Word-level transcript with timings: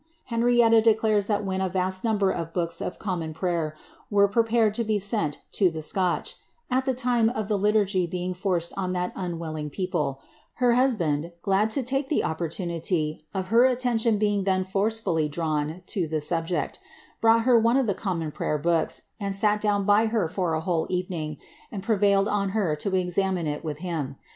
Henrietta 0.25 0.81
declares 0.81 1.27
that 1.27 1.45
when 1.45 1.61
a 1.61 1.69
vast 1.69 2.03
number 2.03 2.31
of 2.31 2.53
books 2.53 2.81
of 2.81 2.97
Common 2.97 3.35
Prayer 3.35 3.75
were 4.09 4.27
prepared 4.27 4.73
to 4.73 4.83
be 4.83 4.97
sent 4.97 5.41
to 5.51 5.69
the 5.69 5.83
Scotch, 5.83 6.37
(at 6.71 6.85
the 6.85 6.95
time 6.95 7.29
of 7.29 7.49
tbe 7.49 7.61
Liturgy 7.61 8.07
being 8.07 8.33
forced 8.33 8.73
on 8.75 8.93
that 8.93 9.11
unwilling 9.15 9.69
people,) 9.69 10.19
her 10.55 10.73
husband, 10.73 11.31
glad 11.43 11.69
to 11.69 11.81
uke 11.83 12.07
the 12.07 12.23
opportunity 12.23 13.23
of 13.31 13.49
her 13.49 13.65
attention 13.65 14.17
being 14.17 14.43
then 14.45 14.63
forcibly 14.63 15.29
drawn 15.29 15.83
to 15.85 16.07
the 16.07 16.19
subject, 16.19 16.79
brought 17.21 17.41
her 17.43 17.59
one 17.59 17.77
of 17.77 17.85
the 17.85 17.93
Common 17.93 18.31
Prayer 18.31 18.57
Books, 18.57 19.03
and 19.19 19.35
sat 19.35 19.61
down 19.61 19.85
^'her 19.85 20.27
for 20.27 20.55
a 20.55 20.61
whole 20.61 20.87
evening 20.89 21.37
and 21.71 21.83
prevailed 21.83 22.27
on 22.27 22.49
her 22.57 22.75
to 22.77 22.95
examine 22.95 23.45
it 23.45 23.63
with 23.63 23.77
him. 23.85 24.15